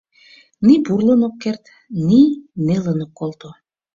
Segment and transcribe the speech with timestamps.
[0.65, 1.63] Ни пурлын ок керт,
[2.07, 2.21] ни
[2.65, 3.49] нелын ок колто.